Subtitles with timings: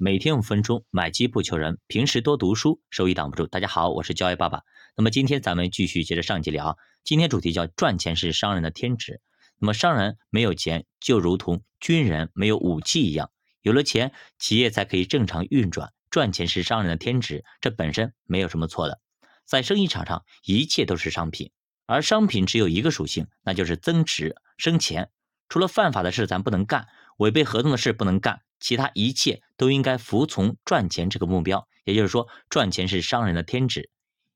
[0.00, 1.80] 每天五分钟，买基不求人。
[1.88, 3.48] 平时多读书，收益挡不住。
[3.48, 4.62] 大家好，我是教育爸爸。
[4.96, 6.78] 那么今天咱们继续接着上集聊。
[7.02, 9.20] 今天主题叫赚钱是商人的天职。
[9.58, 13.32] 那么商人没有钱，就如同军人没有武器一样。
[13.60, 15.92] 有了钱，企业才可以正常运转。
[16.10, 19.00] 赚钱是商人的天职，这本身没有什么错的。
[19.46, 21.50] 在生意场上，一切都是商品，
[21.86, 25.10] 而商品只有一个属性，那就是增值生钱。
[25.48, 26.86] 除了犯法的事咱不能干，
[27.16, 28.42] 违背合同的事不能干。
[28.60, 33.90] 其他一切都应该服从赚钱这个目标，也就是说，赚钱是商人的天职。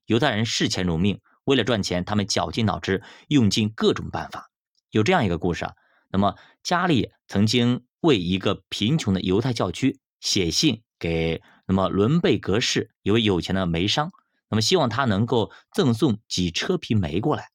[0.05, 4.49] 犹太人视钱如命，为了赚钱，他们绞尽脑汁，用尽各种办法。
[4.91, 5.73] 有这样一个故事啊，
[6.11, 14.11] 那么加利曾经为一个贫穷的犹太教区写信给那么伦贝格市一位有钱的煤商，
[14.49, 17.49] 那么希望他能够赠送几车皮煤过来。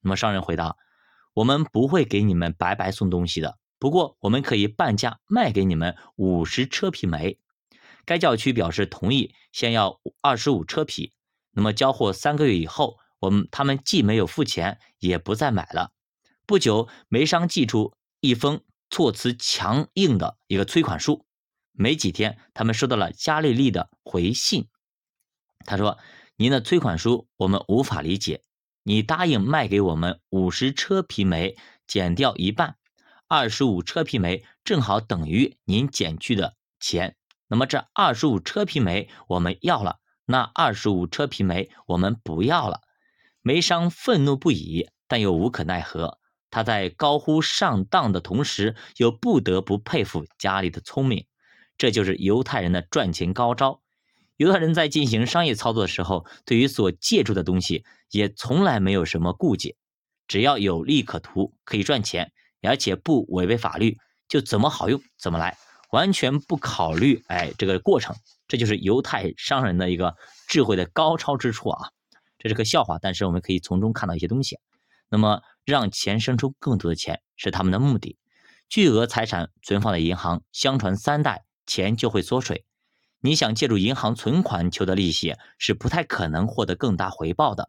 [0.00, 0.76] 那么商人回答
[1.32, 7.40] ：“我们不会给你们白白送东西的。”不过，我们可以半价卖给你们五十车皮煤。
[8.04, 11.14] 该教区表示同意，先要二十五车皮。
[11.50, 15.90] 那么交货三个月以后，我们他们既没有付钱，也不再买了。
[16.46, 21.26] 不久，煤商寄出一封措辞强硬的一个催款书。
[21.72, 24.68] 没几天，他们收到了加利利的回信。
[25.66, 25.98] 他说
[26.38, 28.44] ：“您的催款书我们无法理解。
[28.84, 31.56] 你答应卖给我们五十车皮煤，
[31.88, 32.76] 减掉一半。”
[33.34, 37.16] 二十五车皮煤正好等于您减去的钱，
[37.48, 42.82] 那么这二十五车皮煤我们要了，那二十五车皮煤我们不要了。
[43.40, 46.18] 煤商愤怒不已，但又无可奈何。
[46.50, 51.24] 他在高呼上当的同时，又不得不佩服家里的聪明。
[51.78, 53.80] 这就是犹太人的赚钱高招。
[54.36, 59.76] 犹太人在进行商业操作的时候，对于所借助的东西也从来没有什么顾忌，
[60.28, 62.30] 只要有利可图，可以赚钱。
[62.62, 65.56] 而且不违背法律，就怎么好用怎么来，
[65.90, 68.16] 完全不考虑哎这个过程，
[68.48, 70.14] 这就是犹太商人的一个
[70.48, 71.90] 智慧的高超之处啊！
[72.38, 74.58] 这是个笑话，但是我们可以从中看到一些东西。
[75.08, 78.16] 那么让钱生出更多的钱是他们的目的，
[78.68, 82.64] 巨额财产存放在银行，相传三代钱就会缩水。
[83.20, 87.68] 你想借助银行存款求得利息，是不太可能获得更大回报的。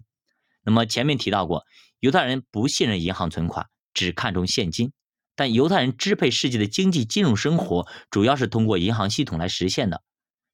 [0.64, 1.66] 那么前面提到过，
[2.00, 3.68] 犹太人不信任银行存款。
[3.94, 4.92] 只看重现金，
[5.36, 10.04] 但犹太人支配世界的经济金融生活，主要是通过银行系统来实现的。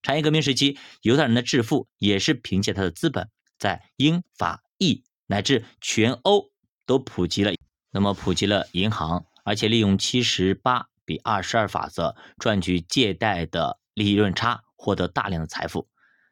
[0.01, 6.51] 产业革命时期，犹太人的致富也是凭借他的资本，在英法意乃至全欧
[6.85, 7.53] 都普及了。
[7.91, 15.89] 那么普及了银行，而且利用七十八比二十二法则赚取借贷的利润差，获得大量的财富。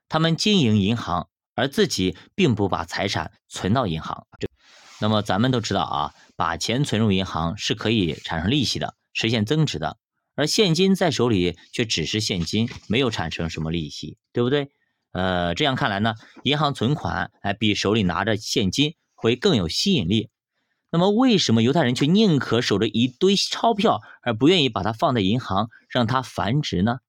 [0.07, 4.28] 他们经营银行，而自己并不把财产存到银行。
[5.00, 9.97] 那么咱们都知道啊，把钱存入银行是可以产生利息的，实现增值的。
[10.35, 14.69] 而现金在手里却只是现金，没有产生什么利息，对不对？
[15.12, 20.30] 呃，这样看来呢，银行存款哎比手里拿着现金会更有吸引力。
[20.91, 27.00] 那么为什么犹太人却宁可守着一堆钞票，而不愿意把它放在银行让它繁殖呢？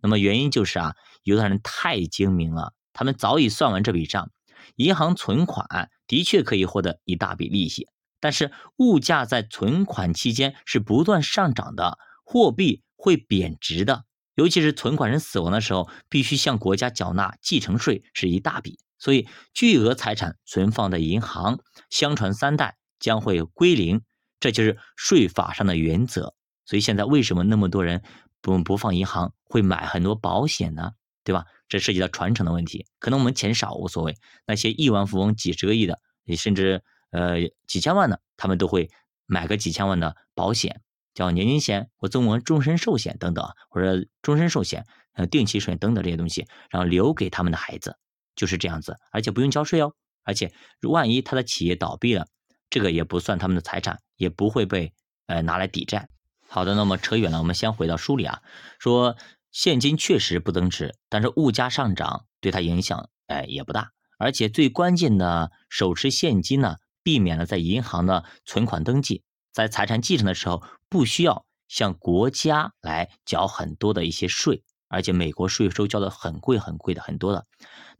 [0.00, 4.30] 那么原因就是啊，犹太人太精明了，他们早已算完这笔账。
[4.76, 7.88] 银行存款的确可以获得一大笔利息，
[8.20, 14.04] 但是物价在存款期间是不断上涨的，货币会贬值的。
[14.34, 18.80] 尤其是存款人死亡的时候，必须向国家缴纳继承税，是一大笔。
[18.98, 21.60] 所以巨额财产存放在银行，
[21.90, 24.02] 相传三代将会归零，
[24.40, 26.34] 这就是税法上的原则。
[26.64, 28.02] 所以现在为什么那么多人
[28.40, 30.92] 不不放银行，会买很多保险呢？
[31.22, 31.44] 对吧？
[31.74, 34.16] 这涉及到传承的问题，可能我们钱少无所谓。
[34.46, 35.98] 那些亿万富翁几十个亿的，
[36.36, 38.92] 甚至呃几千万的，他们都会
[39.26, 40.82] 买个几千万的保险，
[41.14, 47.96] 叫年金险或中文终身寿险等等，或者终身寿险、呃定期寿险等等这些东西，然后留给他们的孩子，
[48.36, 49.94] 就是这样子，而且不用交税哦。
[50.22, 50.52] 而且
[50.82, 52.28] 万一他的企业倒闭了，
[52.70, 54.92] 这个也不算他们的财产，也不会被
[55.26, 56.08] 呃拿来抵债。
[56.46, 58.42] 好的，那么扯远了，我们先回到书里啊，
[58.78, 59.16] 说。
[59.54, 77.46] 现金确实不增值，但是物价上涨对它影响哎也不大，而且最关键的手持现金呢，避免了在银行的存款登记，在财产继承的时候不需要向国家来缴很多的一些税，而且美国税收交的很贵很贵的很多的。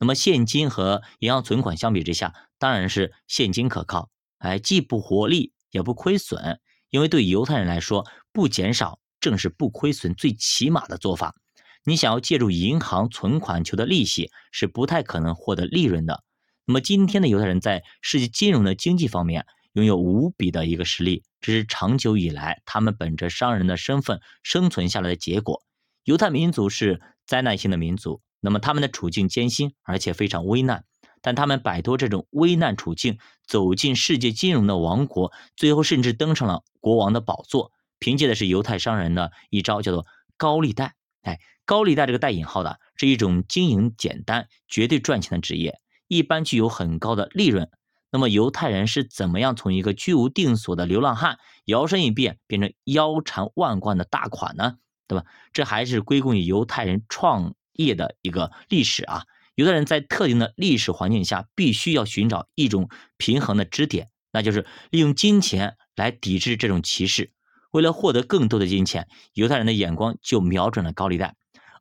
[0.00, 6.58] 那么现金和银行存款相比之下，当然是现金可靠，哎既不活利也不亏损，
[6.90, 11.36] 因为对犹太人来说，不减少正是不亏损最起码的做法。
[11.84, 16.24] 你想要借助银行存款求的利息，是不太可能获得利润的。
[16.64, 19.44] 那么今天的犹太人在世界金融的经济方面
[19.74, 25.62] 拥有无比的一个实力，这是长久以来他们本着商人的身份生存下来的结果。
[26.04, 30.84] 犹太民族是灾难性的民族，那么他们的处境艰辛，而且非常危难。
[31.20, 37.72] 但他们摆脱这种危难处境，走进世界金融的王国，最后甚至登上了国王的宝座。
[37.98, 40.94] 凭借的是犹太商人的一招，叫做高利贷。
[41.22, 47.70] 哎，高利贷这个带引号的，是一种经营简单、绝对赚钱的职业，一般具有很高的利润。
[48.10, 54.76] 那么犹太人是怎么样从一个居无定所的流浪汉，摇身一变变成腰缠万贯的大款呢？
[55.08, 55.26] 对吧？
[55.52, 59.24] 这还是归功于犹太人创业的一个历史啊。
[59.54, 67.32] 犹太人在特定的历史环境下，必须要寻找一种平衡的支点，那就是利用金钱来抵制这种歧视。
[67.70, 71.34] 为了获得更多的金钱，犹太人的眼光就瞄准了高利贷。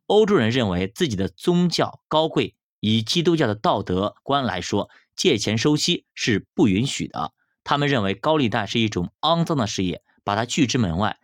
[0.06, 7.32] 欧洲人认为自己的宗教高贵，以基督教的道德观来说，借钱收息是不允许的。
[7.62, 11.18] 他们认为高利贷是一种肮脏的事业，把它拒之门外。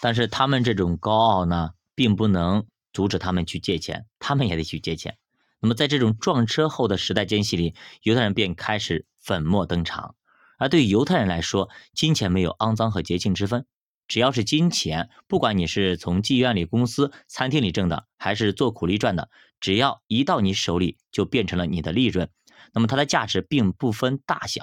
[0.00, 5.18] 但是他们这种高傲呢，并不能阻止他们去借钱，他们也得去借钱。
[5.60, 10.14] 那么，在这种撞车后的时代间隙里，犹太人便开始粉墨登场。
[10.56, 13.66] 而对犹太人来说，金钱没有肮脏和洁净之分，
[14.08, 19.28] 只要是金钱，不管你是从妓院里、公司、餐厅里挣的，还是做苦力赚的，
[19.60, 22.28] 只要一到你手里，就变成了你的利润。
[22.72, 24.62] 那么它的价值并不分大小。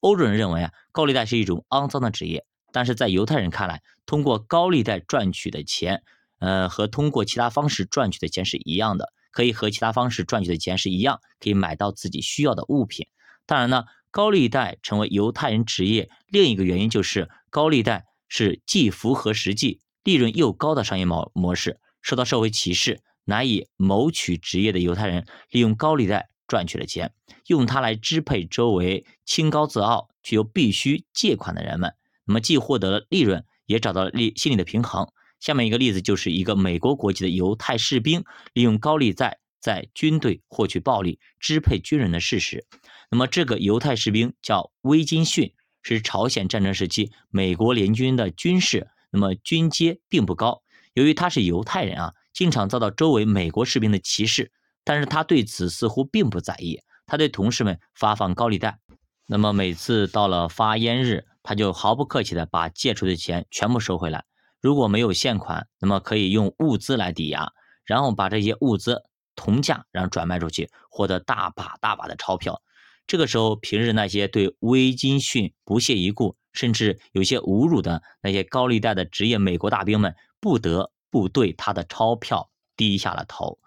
[0.00, 6.02] 欧洲人认为啊，高利贷是一种肮脏的职业，但是在犹太人看来，通过高利贷赚取的钱，
[6.38, 9.12] 呃，和通过其他方式赚取的钱是一样的。
[9.30, 13.06] 可以和其他方式赚取的钱是一样，可以买到自己需要的物品。
[13.46, 21.80] 当然呢，高利贷成为犹太人职业另一个原因就是高利贷是既符合实际、利润又高的商业模模式。
[22.00, 27.12] 受到社会歧视、难以谋取职业的犹太人，利用高利贷赚取了钱，
[27.46, 31.92] 用它来支配周围清高自傲却又必须借款的人们。
[32.24, 35.10] 那么既获得了利润，也找到了利心理的平衡。
[35.40, 38.24] 下面一个例子就是一个美国国籍的犹太士兵
[38.54, 42.64] 利用高利贷在军队获取暴利、支配军人的事实。
[43.10, 45.52] 那么这个犹太士兵叫威金逊，
[45.82, 50.62] 是朝鲜战争时期美国联军的军士，那么军阶并不高。
[50.94, 54.50] 由于他是犹太人啊，经常遭到周围美国士兵的歧视，
[54.84, 56.80] 但是他对此似乎并不在意。
[57.06, 58.78] 他对同事们发放高利贷，
[59.26, 64.24] 那么每次到了发烟日，他就毫不客气的把借出的钱全部收回来。
[64.60, 67.52] 如果没有现款，那么可以用物资来抵押，
[67.84, 69.02] 然后把这些物资
[69.36, 72.60] 同价然后转卖出去，获得大把大把的钞票。
[73.08, 83.58] 这个时候，平日那些对威金逊不屑一顾，甚至有些侮辱的那些高利贷的职业美国大兵们，不得不对他的钞票低下了头。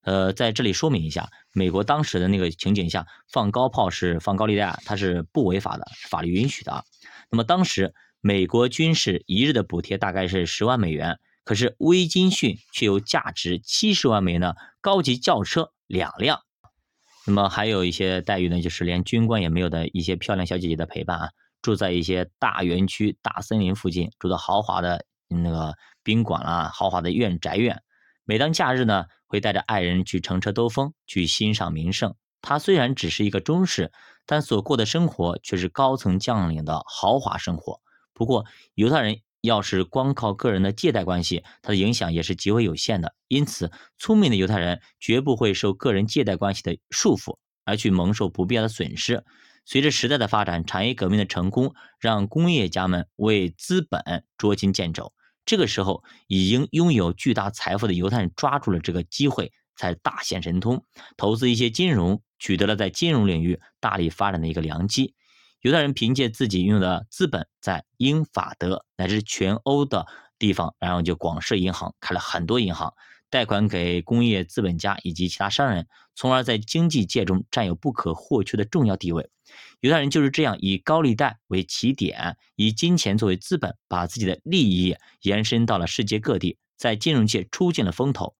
[0.00, 6.84] 呃，在这里说明一下，美国当时的那个情景下，放高炮是放高利贷，它是不违法的，法律允许的。
[7.30, 7.92] 那么当时。
[8.26, 16.40] 美国军事一日的补贴大概是十万美元，可是威金逊却有价值七十万美元的高级轿车两辆。
[17.26, 21.28] 那么还有一些待遇呢，就是连军官也没有的一些漂亮小姐姐的陪伴啊，
[21.62, 27.82] 住在一些大园区、大森林附近，住的豪华的那个宾馆啦，豪华的院宅院。
[28.24, 32.14] 每当假日呢，会带着爱人去乘车兜风，去欣赏名胜。
[32.40, 33.90] 他虽然只是一个中士，
[34.26, 37.80] 但所过的生活却是高层将领的豪华生活。
[38.12, 38.44] 不过，
[38.74, 43.14] 犹太人要是光靠个人的借贷关系，它的影响也是极为有限的。
[43.28, 47.36] 因此，聪明的犹太人绝不会受个人借贷关系的束缚，
[47.66, 49.22] 而去蒙受不必要的损失。
[49.66, 55.12] 随着时代的发展，产业革命的成功，让工业家们为资本捉襟见肘。
[55.44, 60.86] 这个时候，已经拥有巨大财富的犹太人抓住了这个机会，才大显神通，
[61.18, 65.14] 投资一些金融，取得了在金融领域大力发展的一个良机。
[65.64, 70.06] 犹太人凭借自己拥有的资本，在英法德乃至全欧的
[70.38, 72.92] 地方，然后就广设银行，开了很多银行，
[73.30, 79.30] 贷款给工业资本家以及其他商人，从而在经济界中占有不可或缺的重要地位。
[79.80, 88.34] 犹太人就是这样以高利贷为起点，以金钱作为资本，把自己的利益延伸到了世界各地，在金融界出尽了风头。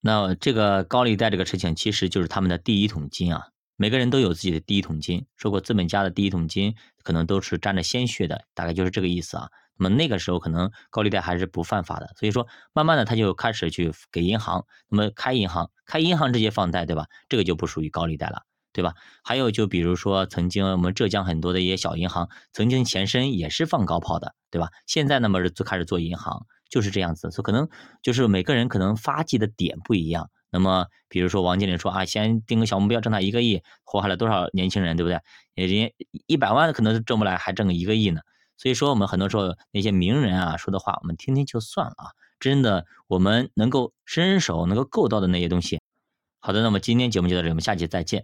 [0.00, 3.48] 那这个高利贷这个事情，其实就是他们的第一桶金啊。
[3.82, 9.48] 每个人都有自己的第一桶金，说过资本家的第一桶金可能都是沾着鲜血的，大概就是这个意思啊。
[9.76, 17.06] 那么那个时候可能高利贷还是不犯法的，所以说慢慢的他就开始去给银行，那么开银行，开银行这些放贷，对吧？
[17.28, 18.94] 这个就不属于高利贷了，对吧？
[19.24, 24.68] 还有就比如说曾经我们浙江很多的一些小银行，曾经前身也是放高炮的，对吧？
[24.86, 27.68] 现在那么就开始做银行，就是这样子，所以可能
[28.00, 30.30] 就是每个人可能发迹的点不一样。
[30.52, 35.18] 那么，比如说王健林说啊，先定个小目标，挣他一个亿，祸害了多少年轻人，对不对？
[35.54, 35.94] 人家
[36.26, 38.20] 一百万可能都挣不来，还挣个一个亿呢。
[38.58, 42.06] 所以说，我们很多时候那些名人啊说的话，我们听听就算了啊。
[42.38, 45.80] 真的我们能够伸手能够够到的那些东西。
[46.38, 48.20] 好的，那么今天节目就到这里，我们下期再见。